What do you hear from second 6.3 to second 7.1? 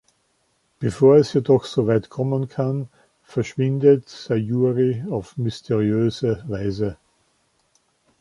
Weise.